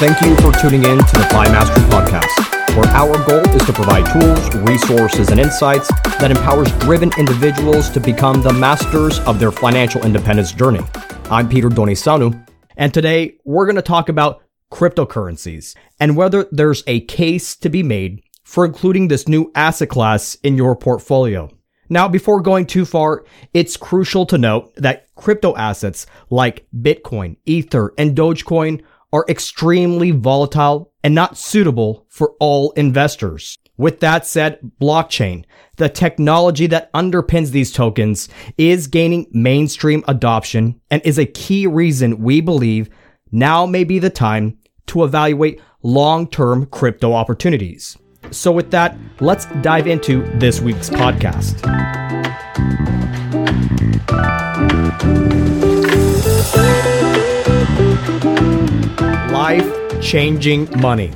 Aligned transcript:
Thank 0.00 0.22
you 0.22 0.34
for 0.36 0.50
tuning 0.58 0.82
in 0.84 0.96
to 0.96 1.12
the 1.12 1.28
Fi 1.30 1.44
Mastery 1.52 1.84
Podcast, 1.90 2.74
where 2.74 2.88
our 2.94 3.22
goal 3.26 3.46
is 3.54 3.62
to 3.66 3.72
provide 3.74 4.10
tools, 4.10 4.54
resources, 4.66 5.28
and 5.28 5.38
insights 5.38 5.88
that 6.18 6.30
empowers 6.30 6.72
driven 6.78 7.12
individuals 7.18 7.90
to 7.90 8.00
become 8.00 8.40
the 8.40 8.50
masters 8.50 9.18
of 9.20 9.38
their 9.38 9.52
financial 9.52 10.02
independence 10.02 10.52
journey. 10.52 10.80
I'm 11.30 11.50
Peter 11.50 11.68
Donisanu, 11.68 12.48
and 12.78 12.94
today 12.94 13.34
we're 13.44 13.66
going 13.66 13.76
to 13.76 13.82
talk 13.82 14.08
about 14.08 14.42
cryptocurrencies 14.72 15.76
and 16.00 16.16
whether 16.16 16.48
there's 16.50 16.82
a 16.86 17.00
case 17.00 17.54
to 17.56 17.68
be 17.68 17.82
made 17.82 18.22
for 18.42 18.64
including 18.64 19.08
this 19.08 19.28
new 19.28 19.52
asset 19.54 19.90
class 19.90 20.34
in 20.36 20.56
your 20.56 20.76
portfolio. 20.76 21.50
Now, 21.90 22.08
before 22.08 22.40
going 22.40 22.64
too 22.64 22.86
far, 22.86 23.26
it's 23.52 23.76
crucial 23.76 24.24
to 24.26 24.38
note 24.38 24.74
that 24.76 25.14
crypto 25.14 25.54
assets 25.56 26.06
like 26.30 26.66
Bitcoin, 26.74 27.36
Ether, 27.44 27.92
and 27.98 28.16
Dogecoin 28.16 28.80
are 29.12 29.24
extremely 29.28 30.10
volatile 30.10 30.92
and 31.02 31.14
not 31.14 31.36
suitable 31.36 32.06
for 32.08 32.34
all 32.38 32.70
investors. 32.72 33.58
With 33.76 34.00
that 34.00 34.26
said, 34.26 34.58
blockchain, 34.80 35.44
the 35.76 35.88
technology 35.88 36.66
that 36.66 36.92
underpins 36.92 37.50
these 37.50 37.72
tokens, 37.72 38.28
is 38.58 38.86
gaining 38.86 39.26
mainstream 39.32 40.04
adoption 40.06 40.80
and 40.90 41.00
is 41.04 41.18
a 41.18 41.24
key 41.24 41.66
reason 41.66 42.22
we 42.22 42.40
believe 42.40 42.90
now 43.32 43.64
may 43.64 43.84
be 43.84 43.98
the 43.98 44.10
time 44.10 44.58
to 44.88 45.04
evaluate 45.04 45.60
long-term 45.82 46.66
crypto 46.66 47.14
opportunities. 47.14 47.96
So 48.30 48.52
with 48.52 48.70
that, 48.72 48.98
let's 49.20 49.46
dive 49.62 49.86
into 49.86 50.24
this 50.38 50.60
week's 50.60 50.90
podcast. 50.90 51.60
Life 59.50 60.00
changing 60.00 60.70
money. 60.80 61.10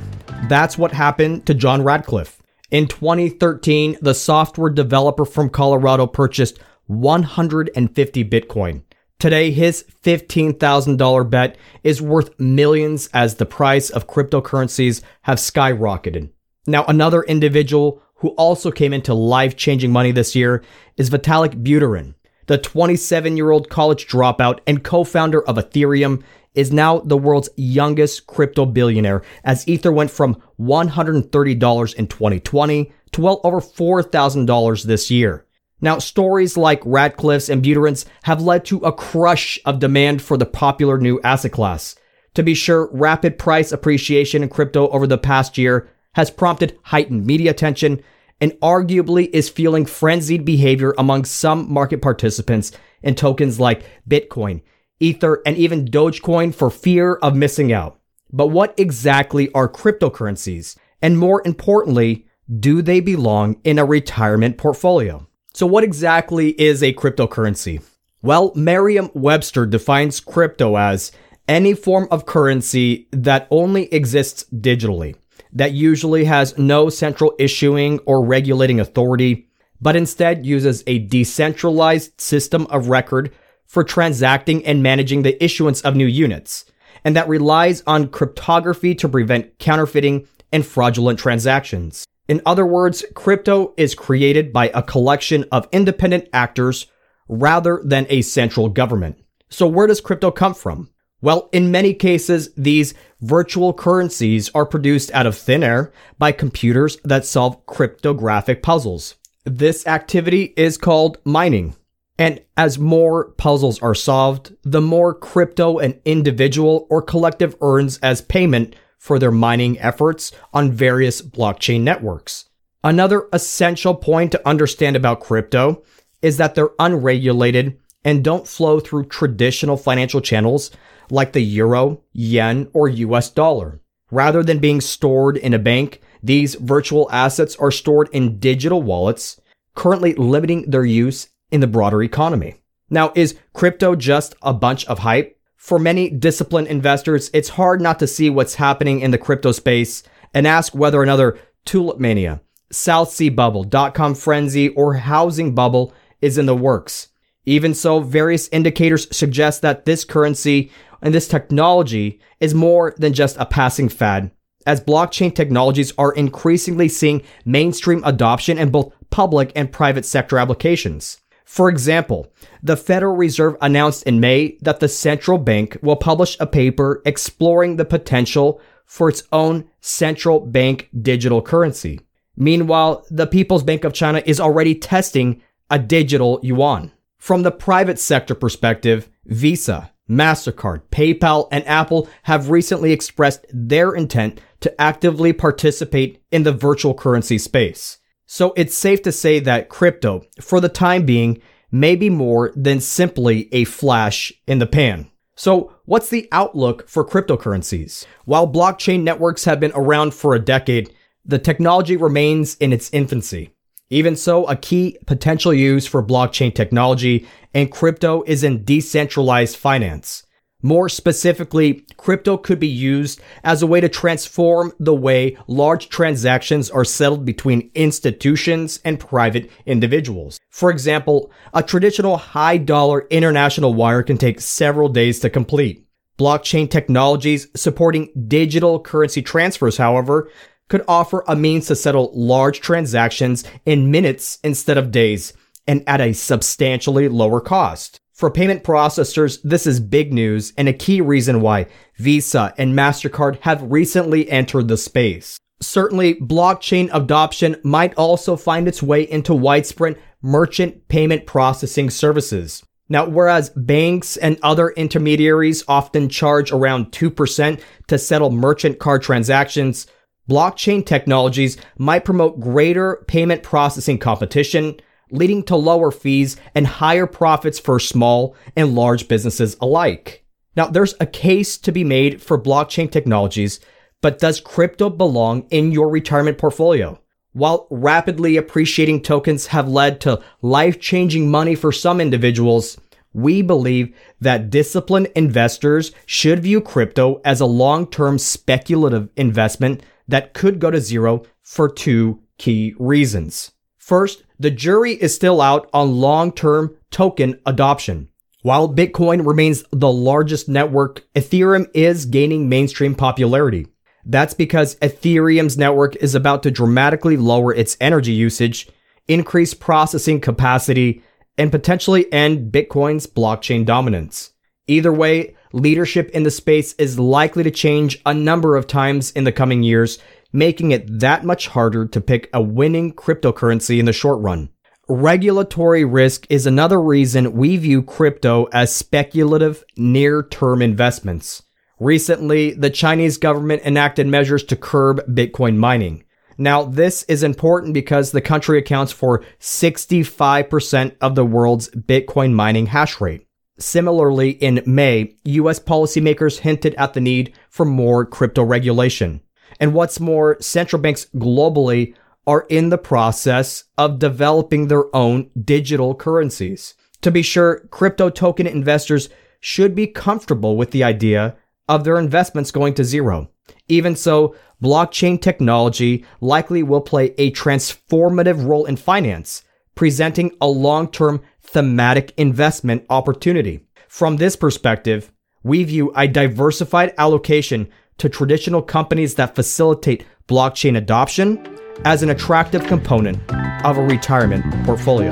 That's 0.49 0.77
what 0.77 0.91
happened 0.91 1.45
to 1.45 1.53
John 1.53 1.83
Ratcliff. 1.83 2.41
In 2.69 2.85
2013, 2.85 3.99
the 4.01 4.13
software 4.13 4.69
developer 4.69 5.23
from 5.23 5.49
Colorado 5.49 6.05
purchased 6.05 6.59
150 6.87 8.25
Bitcoin. 8.25 8.83
Today, 9.19 9.51
his 9.51 9.85
$15,000 10.03 11.29
bet 11.29 11.57
is 11.81 12.01
worth 12.01 12.37
millions 12.37 13.07
as 13.13 13.35
the 13.35 13.45
price 13.45 13.89
of 13.89 14.07
cryptocurrencies 14.07 15.01
have 15.21 15.37
skyrocketed. 15.37 16.29
Now, 16.67 16.83
another 16.89 17.23
individual 17.23 18.01
who 18.15 18.31
also 18.31 18.69
came 18.69 18.91
into 18.91 19.13
life 19.13 19.55
changing 19.55 19.93
money 19.93 20.11
this 20.11 20.35
year 20.35 20.61
is 20.97 21.09
Vitalik 21.09 21.63
Buterin. 21.63 22.15
The 22.47 22.57
27 22.57 23.37
year 23.37 23.51
old 23.51 23.69
college 23.69 24.07
dropout 24.07 24.59
and 24.67 24.83
co 24.83 25.05
founder 25.05 25.41
of 25.47 25.55
Ethereum 25.55 26.21
is 26.55 26.71
now 26.71 26.99
the 26.99 27.17
world's 27.17 27.49
youngest 27.55 28.27
crypto 28.27 28.65
billionaire 28.65 29.23
as 29.43 29.67
Ether 29.67 29.91
went 29.91 30.11
from 30.11 30.41
$130 30.59 31.95
in 31.95 32.07
2020 32.07 32.93
to 33.11 33.21
well 33.21 33.41
over 33.43 33.61
$4,000 33.61 34.83
this 34.83 35.11
year. 35.11 35.45
Now, 35.81 35.99
stories 35.99 36.57
like 36.57 36.81
Ratcliff's 36.85 37.49
and 37.49 37.63
Buterin's 37.63 38.05
have 38.23 38.41
led 38.41 38.65
to 38.65 38.79
a 38.79 38.93
crush 38.93 39.59
of 39.65 39.79
demand 39.79 40.21
for 40.21 40.37
the 40.37 40.45
popular 40.45 40.97
new 40.97 41.19
asset 41.21 41.51
class. 41.51 41.95
To 42.35 42.43
be 42.43 42.53
sure, 42.53 42.89
rapid 42.91 43.37
price 43.37 43.71
appreciation 43.71 44.43
in 44.43 44.49
crypto 44.49 44.87
over 44.89 45.07
the 45.07 45.17
past 45.17 45.57
year 45.57 45.89
has 46.13 46.29
prompted 46.29 46.77
heightened 46.83 47.25
media 47.25 47.51
attention 47.51 48.01
and 48.41 48.51
arguably 48.53 49.29
is 49.31 49.49
fueling 49.49 49.85
frenzied 49.85 50.45
behavior 50.45 50.93
among 50.97 51.25
some 51.25 51.71
market 51.71 52.01
participants 52.01 52.71
in 53.01 53.15
tokens 53.15 53.59
like 53.59 53.83
Bitcoin, 54.09 54.61
Ether, 54.99 55.41
and 55.45 55.57
even 55.57 55.85
Dogecoin 55.85 56.53
for 56.53 56.69
fear 56.69 57.15
of 57.15 57.35
missing 57.35 57.71
out. 57.71 57.99
But 58.31 58.47
what 58.47 58.73
exactly 58.77 59.51
are 59.53 59.69
cryptocurrencies? 59.69 60.77
And 61.01 61.17
more 61.17 61.41
importantly, 61.45 62.27
do 62.59 62.81
they 62.81 62.99
belong 62.99 63.59
in 63.63 63.79
a 63.79 63.85
retirement 63.85 64.57
portfolio? 64.57 65.27
So 65.53 65.65
what 65.65 65.83
exactly 65.83 66.49
is 66.59 66.83
a 66.83 66.93
cryptocurrency? 66.93 67.83
Well, 68.21 68.51
Merriam-Webster 68.55 69.65
defines 69.65 70.19
crypto 70.19 70.77
as 70.77 71.11
any 71.47 71.73
form 71.73 72.07
of 72.11 72.25
currency 72.25 73.07
that 73.11 73.47
only 73.51 73.93
exists 73.93 74.45
digitally 74.51 75.15
that 75.55 75.71
usually 75.71 76.25
has 76.25 76.57
no 76.57 76.89
central 76.89 77.33
issuing 77.39 77.97
or 77.99 78.23
regulating 78.23 78.79
authority, 78.79 79.47
but 79.81 79.95
instead 79.95 80.45
uses 80.45 80.83
a 80.85 80.99
decentralized 80.99 82.19
system 82.19 82.67
of 82.69 82.89
record 82.89 83.33
for 83.65 83.83
transacting 83.83 84.65
and 84.65 84.81
managing 84.81 85.21
the 85.21 85.43
issuance 85.43 85.81
of 85.81 85.95
new 85.95 86.05
units, 86.05 86.65
and 87.03 87.15
that 87.15 87.27
relies 87.27 87.83
on 87.85 88.07
cryptography 88.07 88.95
to 88.95 89.09
prevent 89.09 89.57
counterfeiting 89.59 90.27
and 90.51 90.65
fraudulent 90.65 91.19
transactions. 91.19 92.05
In 92.27 92.41
other 92.45 92.65
words, 92.65 93.05
crypto 93.13 93.73
is 93.77 93.93
created 93.93 94.51
by 94.51 94.71
a 94.73 94.81
collection 94.81 95.45
of 95.51 95.67
independent 95.71 96.27
actors 96.33 96.87
rather 97.27 97.81
than 97.83 98.07
a 98.09 98.21
central 98.21 98.69
government. 98.69 99.17
So 99.49 99.67
where 99.67 99.87
does 99.87 100.01
crypto 100.01 100.31
come 100.31 100.53
from? 100.53 100.89
Well, 101.21 101.49
in 101.51 101.71
many 101.71 101.93
cases, 101.93 102.53
these 102.55 102.93
virtual 103.21 103.73
currencies 103.73 104.49
are 104.53 104.65
produced 104.65 105.11
out 105.11 105.25
of 105.25 105.37
thin 105.37 105.63
air 105.63 105.91
by 106.17 106.31
computers 106.31 106.97
that 107.03 107.25
solve 107.25 107.65
cryptographic 107.65 108.61
puzzles. 108.61 109.15
This 109.43 109.87
activity 109.87 110.53
is 110.57 110.77
called 110.77 111.17
mining. 111.23 111.75
And 112.17 112.41
as 112.55 112.79
more 112.79 113.31
puzzles 113.31 113.81
are 113.81 113.95
solved, 113.95 114.55
the 114.63 114.81
more 114.81 115.13
crypto 115.13 115.79
an 115.79 115.99
individual 116.05 116.87
or 116.89 117.01
collective 117.01 117.55
earns 117.61 117.97
as 117.99 118.21
payment 118.21 118.75
for 118.97 119.19
their 119.19 119.31
mining 119.31 119.77
efforts 119.79 120.31
on 120.53 120.71
various 120.71 121.21
blockchain 121.21 121.81
networks. 121.81 122.49
Another 122.83 123.27
essential 123.33 123.95
point 123.95 124.31
to 124.31 124.47
understand 124.47 124.95
about 124.95 125.19
crypto 125.19 125.83
is 126.21 126.37
that 126.37 126.55
they're 126.55 126.69
unregulated 126.79 127.77
and 128.03 128.23
don't 128.23 128.47
flow 128.47 128.79
through 128.79 129.05
traditional 129.05 129.75
financial 129.75 130.21
channels 130.21 130.71
like 131.09 131.33
the 131.33 131.41
euro, 131.41 132.01
yen, 132.13 132.69
or 132.73 132.87
US 132.87 133.29
dollar. 133.29 133.81
Rather 134.11 134.43
than 134.43 134.59
being 134.59 134.81
stored 134.81 135.35
in 135.37 135.53
a 135.53 135.59
bank, 135.59 136.01
these 136.23 136.55
virtual 136.55 137.09
assets 137.11 137.55
are 137.57 137.71
stored 137.71 138.07
in 138.11 138.39
digital 138.39 138.81
wallets, 138.81 139.41
currently 139.75 140.13
limiting 140.13 140.69
their 140.69 140.85
use 140.85 141.27
in 141.55 141.61
the 141.61 141.67
broader 141.67 142.03
economy. 142.03 142.55
Now, 142.89 143.11
is 143.15 143.39
crypto 143.53 143.95
just 143.95 144.35
a 144.43 144.53
bunch 144.53 144.85
of 144.85 144.99
hype? 144.99 145.39
For 145.55 145.79
many 145.79 146.11
disciplined 146.11 146.67
investors, 146.67 147.31
it's 147.33 147.49
hard 147.49 147.81
not 147.81 147.97
to 147.99 148.07
see 148.07 148.29
what's 148.29 148.55
happening 148.55 148.99
in 148.99 149.09
the 149.09 149.17
crypto 149.17 149.51
space 149.51 150.03
and 150.33 150.45
ask 150.45 150.75
whether 150.75 151.01
another 151.01 151.39
tulip 151.63 151.97
mania, 151.97 152.41
South 152.71 153.09
Sea 153.09 153.29
bubble, 153.29 153.63
dot 153.63 153.95
com 153.95 154.13
frenzy, 154.13 154.69
or 154.69 154.95
housing 154.95 155.55
bubble 155.55 155.93
is 156.21 156.37
in 156.37 156.45
the 156.45 156.55
works. 156.55 157.07
Even 157.45 157.73
so, 157.73 157.99
various 157.99 158.47
indicators 158.49 159.07
suggest 159.15 159.61
that 159.61 159.85
this 159.85 160.03
currency 160.03 160.71
and 161.01 161.13
this 161.13 161.27
technology 161.27 162.19
is 162.39 162.53
more 162.53 162.93
than 162.97 163.13
just 163.13 163.37
a 163.37 163.45
passing 163.45 163.89
fad, 163.89 164.31
as 164.65 164.81
blockchain 164.81 165.33
technologies 165.33 165.93
are 165.97 166.11
increasingly 166.11 166.89
seeing 166.89 167.23
mainstream 167.45 168.03
adoption 168.03 168.57
in 168.57 168.69
both 168.69 168.93
public 169.09 169.51
and 169.55 169.71
private 169.71 170.05
sector 170.05 170.37
applications. 170.37 171.21
For 171.45 171.69
example, 171.69 172.33
the 172.61 172.75
Federal 172.75 173.15
Reserve 173.15 173.55
announced 173.61 174.03
in 174.03 174.19
May 174.19 174.57
that 174.61 174.79
the 174.79 174.89
central 174.89 175.37
bank 175.37 175.77
will 175.81 175.95
publish 175.95 176.35
a 176.39 176.47
paper 176.47 177.01
exploring 177.05 177.75
the 177.75 177.85
potential 177.85 178.59
for 178.85 179.09
its 179.09 179.23
own 179.31 179.69
central 179.79 180.39
bank 180.39 180.89
digital 181.01 181.41
currency. 181.41 182.01
Meanwhile, 182.35 183.05
the 183.09 183.27
People's 183.27 183.63
Bank 183.63 183.83
of 183.83 183.93
China 183.93 184.21
is 184.25 184.39
already 184.39 184.75
testing 184.75 185.41
a 185.69 185.79
digital 185.79 186.39
yuan. 186.43 186.91
From 187.17 187.43
the 187.43 187.51
private 187.51 187.99
sector 187.99 188.35
perspective, 188.35 189.09
Visa, 189.25 189.91
MasterCard, 190.09 190.81
PayPal, 190.91 191.47
and 191.51 191.65
Apple 191.67 192.07
have 192.23 192.49
recently 192.49 192.91
expressed 192.91 193.45
their 193.51 193.93
intent 193.93 194.41
to 194.59 194.81
actively 194.81 195.33
participate 195.33 196.21
in 196.31 196.43
the 196.43 196.51
virtual 196.51 196.93
currency 196.93 197.37
space. 197.37 197.97
So 198.35 198.51
it's 198.57 198.77
safe 198.77 199.01
to 199.03 199.13
say 199.13 199.39
that 199.39 199.69
crypto, 199.69 200.23
for 200.41 200.59
the 200.59 200.67
time 200.67 201.05
being, 201.05 201.41
may 201.71 201.95
be 201.95 202.09
more 202.09 202.51
than 202.53 202.81
simply 202.81 203.47
a 203.53 203.63
flash 203.63 204.33
in 204.45 204.59
the 204.59 204.67
pan. 204.67 205.09
So 205.37 205.73
what's 205.85 206.09
the 206.09 206.27
outlook 206.33 206.89
for 206.89 207.07
cryptocurrencies? 207.07 208.05
While 208.25 208.51
blockchain 208.51 209.03
networks 209.03 209.45
have 209.45 209.61
been 209.61 209.71
around 209.73 210.13
for 210.13 210.35
a 210.35 210.43
decade, 210.43 210.93
the 211.23 211.39
technology 211.39 211.95
remains 211.95 212.55
in 212.55 212.73
its 212.73 212.89
infancy. 212.91 213.51
Even 213.89 214.17
so, 214.17 214.45
a 214.47 214.57
key 214.57 214.97
potential 215.05 215.53
use 215.53 215.87
for 215.87 216.03
blockchain 216.03 216.53
technology 216.53 217.25
and 217.53 217.71
crypto 217.71 218.21
is 218.23 218.43
in 218.43 218.65
decentralized 218.65 219.55
finance. 219.55 220.24
More 220.65 220.89
specifically, 220.89 221.85
crypto 221.95 222.37
could 222.37 222.59
be 222.59 222.65
used 222.65 223.21
as 223.43 223.61
a 223.61 223.67
way 223.67 223.81
to 223.81 223.87
transform 223.87 224.73
the 224.79 224.95
way 224.95 225.37
large 225.45 225.89
transactions 225.89 226.71
are 226.71 226.83
settled 226.83 227.23
between 227.23 227.69
institutions 227.75 228.79
and 228.83 228.99
private 228.99 229.51
individuals. 229.67 230.39
For 230.49 230.71
example, 230.71 231.29
a 231.53 231.61
traditional 231.61 232.17
high 232.17 232.57
dollar 232.57 233.05
international 233.11 233.75
wire 233.75 234.01
can 234.01 234.17
take 234.17 234.41
several 234.41 234.89
days 234.89 235.19
to 235.19 235.29
complete. 235.29 235.85
Blockchain 236.17 236.67
technologies 236.67 237.47
supporting 237.55 238.09
digital 238.27 238.79
currency 238.79 239.21
transfers, 239.21 239.77
however, 239.77 240.31
could 240.67 240.83
offer 240.87 241.23
a 241.27 241.35
means 241.35 241.67
to 241.67 241.75
settle 241.75 242.09
large 242.15 242.59
transactions 242.59 243.43
in 243.67 243.91
minutes 243.91 244.39
instead 244.43 244.79
of 244.79 244.89
days 244.89 245.31
and 245.67 245.83
at 245.85 246.01
a 246.01 246.13
substantially 246.13 247.07
lower 247.07 247.39
cost. 247.39 247.99
For 248.15 248.31
payment 248.31 248.63
processors, 248.63 249.41
this 249.43 249.67
is 249.67 249.81
big 249.81 250.13
news 250.13 250.53
and 250.57 250.69
a 250.69 250.73
key 250.73 251.01
reason 251.01 251.41
why 251.41 251.67
Visa 251.97 252.53
and 252.57 252.73
MasterCard 252.73 253.41
have 253.41 253.69
recently 253.69 254.31
entered 254.31 254.69
the 254.69 254.77
space. 254.77 255.37
Certainly, 255.61 256.21
blockchain 256.21 256.89
adoption 256.93 257.57
might 257.65 257.93
also 257.95 258.37
find 258.37 258.69
its 258.69 258.81
way 258.81 259.01
into 259.01 259.33
widespread 259.33 259.99
merchant 260.21 260.87
payment 260.87 261.25
processing 261.25 261.89
services. 261.89 262.63
Now, 262.87 263.05
whereas 263.05 263.49
banks 263.49 264.15
and 264.15 264.39
other 264.41 264.69
intermediaries 264.69 265.65
often 265.67 266.07
charge 266.07 266.53
around 266.53 266.93
2% 266.93 267.61
to 267.87 267.97
settle 267.97 268.31
merchant 268.31 268.79
card 268.79 269.01
transactions, 269.01 269.87
blockchain 270.29 270.85
technologies 270.85 271.57
might 271.77 272.05
promote 272.05 272.39
greater 272.39 273.03
payment 273.07 273.43
processing 273.43 273.97
competition, 273.97 274.79
leading 275.15 275.43
to 275.43 275.55
lower 275.55 275.91
fees 275.91 276.37
and 276.53 276.67
higher 276.67 277.07
profits 277.07 277.59
for 277.59 277.79
small 277.79 278.35
and 278.55 278.75
large 278.75 279.07
businesses 279.07 279.57
alike. 279.61 280.23
Now, 280.55 280.67
there's 280.67 280.95
a 280.99 281.05
case 281.05 281.57
to 281.59 281.71
be 281.71 281.83
made 281.83 282.21
for 282.21 282.41
blockchain 282.41 282.89
technologies, 282.89 283.59
but 284.01 284.19
does 284.19 284.39
crypto 284.39 284.89
belong 284.89 285.47
in 285.49 285.71
your 285.71 285.89
retirement 285.89 286.37
portfolio? 286.37 286.99
While 287.33 287.67
rapidly 287.69 288.37
appreciating 288.37 289.01
tokens 289.01 289.47
have 289.47 289.67
led 289.67 289.99
to 290.01 290.21
life 290.41 290.79
changing 290.79 291.29
money 291.29 291.55
for 291.55 291.73
some 291.73 291.99
individuals, 291.99 292.77
we 293.11 293.41
believe 293.41 293.95
that 294.21 294.49
disciplined 294.49 295.07
investors 295.15 295.91
should 296.05 296.43
view 296.43 296.61
crypto 296.61 297.21
as 297.25 297.41
a 297.41 297.45
long 297.45 297.87
term 297.87 298.17
speculative 298.17 299.09
investment 299.15 299.83
that 300.07 300.33
could 300.33 300.59
go 300.59 300.71
to 300.71 300.79
zero 300.79 301.23
for 301.41 301.67
two 301.67 302.21
key 302.37 302.73
reasons. 302.77 303.51
First, 303.85 304.23
the 304.39 304.49
jury 304.49 304.93
is 304.93 305.13
still 305.13 305.39
out 305.39 305.69
on 305.71 305.99
long 305.99 306.31
term 306.31 306.75
token 306.89 307.39
adoption. 307.45 308.09
While 308.41 308.73
Bitcoin 308.73 309.27
remains 309.27 309.63
the 309.71 309.91
largest 309.91 310.49
network, 310.49 311.05
Ethereum 311.13 311.69
is 311.71 312.07
gaining 312.07 312.49
mainstream 312.49 312.95
popularity. 312.95 313.67
That's 314.03 314.33
because 314.33 314.73
Ethereum's 314.77 315.55
network 315.55 315.95
is 315.97 316.15
about 316.15 316.41
to 316.43 316.49
dramatically 316.49 317.15
lower 317.15 317.53
its 317.53 317.77
energy 317.79 318.13
usage, 318.13 318.67
increase 319.07 319.53
processing 319.53 320.19
capacity, 320.19 321.03
and 321.37 321.51
potentially 321.51 322.11
end 322.11 322.51
Bitcoin's 322.51 323.05
blockchain 323.05 323.67
dominance. 323.67 324.31
Either 324.65 324.91
way, 324.91 325.35
leadership 325.53 326.09
in 326.09 326.23
the 326.23 326.31
space 326.31 326.73
is 326.79 326.97
likely 326.97 327.43
to 327.43 327.51
change 327.51 328.01
a 328.03 328.15
number 328.15 328.55
of 328.55 328.65
times 328.65 329.11
in 329.11 329.25
the 329.25 329.31
coming 329.31 329.61
years, 329.61 329.99
making 330.35 330.71
it 330.71 330.99
that 330.99 331.23
much 331.23 331.47
harder 331.47 331.87
to 331.87 332.01
pick 332.01 332.29
a 332.33 332.41
winning 332.41 332.93
cryptocurrency 332.93 333.79
in 333.79 333.85
the 333.85 333.93
short 333.93 334.21
run. 334.21 334.49
Regulatory 334.87 335.83
risk 335.83 336.27
is 336.29 336.45
another 336.45 336.79
reason 336.79 337.33
we 337.33 337.57
view 337.57 337.81
crypto 337.81 338.45
as 338.53 338.75
speculative, 338.75 339.63
near 339.77 340.21
term 340.21 340.61
investments. 340.61 341.41
Recently, 341.79 342.51
the 342.51 342.69
Chinese 342.69 343.17
government 343.17 343.63
enacted 343.65 344.07
measures 344.07 344.43
to 344.43 344.55
curb 344.55 345.01
Bitcoin 345.07 345.57
mining. 345.57 346.03
Now, 346.37 346.63
this 346.63 347.03
is 347.03 347.23
important 347.23 347.73
because 347.73 348.11
the 348.11 348.21
country 348.21 348.59
accounts 348.59 348.91
for 348.91 349.23
65% 349.39 350.95
of 351.01 351.15
the 351.15 351.25
world's 351.25 351.69
Bitcoin 351.69 352.33
mining 352.33 352.67
hash 352.67 352.99
rate. 353.01 353.25
Similarly, 353.57 354.31
in 354.31 354.61
May, 354.65 355.15
US 355.23 355.59
policymakers 355.59 356.39
hinted 356.39 356.75
at 356.75 356.93
the 356.93 357.01
need 357.01 357.33
for 357.49 357.65
more 357.65 358.05
crypto 358.05 358.43
regulation. 358.43 359.21
And 359.59 359.73
what's 359.73 359.99
more, 359.99 360.37
central 360.41 360.81
banks 360.81 361.07
globally 361.15 361.95
are 362.27 362.45
in 362.49 362.69
the 362.69 362.77
process 362.77 363.65
of 363.77 363.99
developing 363.99 364.67
their 364.67 364.93
own 364.95 365.29
digital 365.39 365.93
currencies. 365.95 366.73
To 367.01 367.11
be 367.11 367.21
sure, 367.21 367.67
crypto 367.69 368.09
token 368.09 368.47
investors 368.47 369.09
should 369.39 369.75
be 369.75 369.87
comfortable 369.87 370.57
with 370.57 370.71
the 370.71 370.83
idea 370.83 371.35
of 371.69 371.83
their 371.83 371.99
investments 371.99 372.51
going 372.51 372.73
to 372.75 372.83
zero. 372.83 373.29
Even 373.67 373.95
so, 373.95 374.35
blockchain 374.63 375.21
technology 375.21 376.05
likely 376.19 376.63
will 376.63 376.81
play 376.81 377.13
a 377.17 377.31
transformative 377.31 378.45
role 378.47 378.65
in 378.65 378.75
finance, 378.75 379.43
presenting 379.75 380.31
a 380.41 380.47
long-term 380.47 381.21
thematic 381.41 382.13
investment 382.17 382.85
opportunity. 382.89 383.67
From 383.87 384.17
this 384.17 384.35
perspective, 384.35 385.11
we 385.43 385.63
view 385.63 385.93
a 385.95 386.07
diversified 386.07 386.93
allocation 386.97 387.69
to 387.97 388.09
traditional 388.09 388.61
companies 388.61 389.15
that 389.15 389.35
facilitate 389.35 390.05
blockchain 390.27 390.77
adoption 390.77 391.57
as 391.83 392.03
an 392.03 392.09
attractive 392.09 392.65
component 392.67 393.17
of 393.65 393.77
a 393.77 393.81
retirement 393.81 394.45
portfolio. 394.65 395.11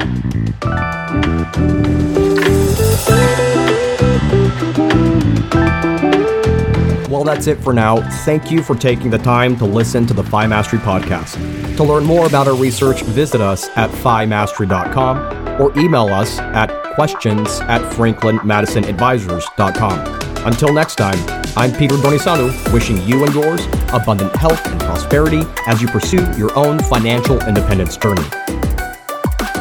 Well, 7.10 7.24
that's 7.24 7.48
it 7.48 7.64
for 7.64 7.74
now. 7.74 8.02
Thank 8.26 8.52
you 8.52 8.62
for 8.64 8.76
taking 8.76 9.10
the 9.10 9.18
time 9.18 9.56
to 9.58 9.66
listen 9.66 10.06
to 10.08 10.14
the 10.14 10.24
FI 10.24 10.48
Mastery 10.48 10.80
podcast. 10.80 11.38
To 11.78 11.84
learn 11.84 12.04
more 12.06 12.26
about 12.26 12.48
our 12.48 12.56
research, 12.56 13.04
visit 13.04 13.40
us 13.40 13.70
at 13.78 13.90
FIMastery.com 13.92 15.62
or 15.62 15.78
email 15.80 16.08
us 16.08 16.40
at 16.40 16.70
questions 16.96 17.60
at 17.62 17.82
franklinmadisonadvisors.com. 17.94 20.23
Until 20.46 20.74
next 20.74 20.96
time, 20.96 21.18
I'm 21.56 21.72
Peter 21.72 21.96
Donisanu, 21.96 22.74
wishing 22.74 23.02
you 23.08 23.24
and 23.24 23.34
yours 23.34 23.66
abundant 23.94 24.36
health 24.36 24.66
and 24.68 24.80
prosperity 24.82 25.44
as 25.68 25.82
you 25.82 25.88
pursue 25.88 26.30
your 26.38 26.54
own 26.58 26.80
financial 26.80 27.42
independence 27.48 27.96
journey. 27.96 28.24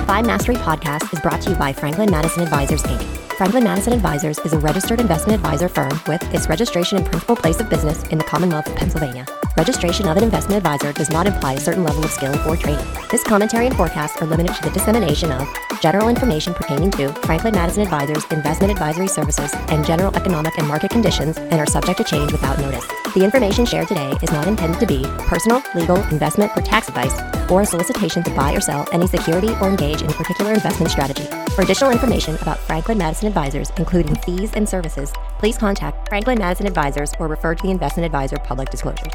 FI 0.06 0.22
Mastery 0.22 0.56
podcast 0.56 1.12
is 1.12 1.20
brought 1.20 1.40
to 1.42 1.50
you 1.50 1.56
by 1.56 1.72
Franklin 1.72 2.10
Madison 2.10 2.42
Advisors, 2.42 2.82
Inc. 2.82 3.00
Franklin 3.36 3.62
Madison 3.62 3.92
Advisors 3.92 4.40
is 4.40 4.52
a 4.54 4.58
registered 4.58 5.00
investment 5.00 5.36
advisor 5.36 5.68
firm 5.68 5.92
with 6.08 6.22
its 6.34 6.48
registration 6.48 6.98
and 6.98 7.06
principal 7.06 7.36
place 7.36 7.60
of 7.60 7.70
business 7.70 8.02
in 8.08 8.18
the 8.18 8.24
Commonwealth 8.24 8.66
of 8.66 8.74
Pennsylvania. 8.74 9.24
Registration 9.56 10.08
of 10.08 10.16
an 10.16 10.24
investment 10.24 10.56
advisor 10.56 10.92
does 10.94 11.10
not 11.10 11.26
imply 11.26 11.54
a 11.54 11.60
certain 11.60 11.84
level 11.84 12.02
of 12.02 12.10
skill 12.10 12.34
or 12.48 12.56
training. 12.56 12.86
This 13.10 13.22
commentary 13.22 13.66
and 13.66 13.76
forecasts 13.76 14.20
are 14.22 14.26
limited 14.26 14.54
to 14.54 14.62
the 14.62 14.70
dissemination 14.70 15.30
of 15.30 15.46
general 15.82 16.08
information 16.08 16.54
pertaining 16.54 16.90
to 16.92 17.12
Franklin 17.26 17.54
Madison 17.54 17.82
Advisors 17.82 18.24
investment 18.30 18.72
advisory 18.72 19.08
services 19.08 19.52
and 19.68 19.84
general 19.84 20.14
economic 20.16 20.56
and 20.56 20.66
market 20.66 20.90
conditions 20.90 21.36
and 21.36 21.54
are 21.54 21.66
subject 21.66 21.98
to 21.98 22.04
change 22.04 22.32
without 22.32 22.58
notice. 22.60 22.86
The 23.14 23.24
information 23.24 23.66
shared 23.66 23.88
today 23.88 24.14
is 24.22 24.32
not 24.32 24.46
intended 24.46 24.80
to 24.80 24.86
be 24.86 25.04
personal, 25.26 25.62
legal, 25.74 25.96
investment, 26.08 26.52
or 26.56 26.62
tax 26.62 26.88
advice 26.88 27.20
or 27.50 27.60
a 27.60 27.66
solicitation 27.66 28.22
to 28.22 28.34
buy 28.34 28.54
or 28.54 28.60
sell 28.60 28.88
any 28.92 29.06
security 29.06 29.50
or 29.60 29.68
engage 29.68 30.00
in 30.00 30.08
a 30.08 30.14
particular 30.14 30.54
investment 30.54 30.90
strategy. 30.90 31.26
For 31.54 31.60
additional 31.60 31.90
information 31.90 32.36
about 32.36 32.58
Franklin 32.60 32.96
Madison 32.96 33.28
Advisors, 33.28 33.70
including 33.76 34.14
fees 34.16 34.52
and 34.54 34.66
services, 34.66 35.12
please 35.38 35.58
contact 35.58 36.08
Franklin 36.08 36.38
Madison 36.38 36.66
Advisors 36.66 37.12
or 37.18 37.28
refer 37.28 37.54
to 37.54 37.62
the 37.62 37.70
Investment 37.70 38.06
Advisor 38.06 38.38
public 38.38 38.70
disclosures. 38.70 39.12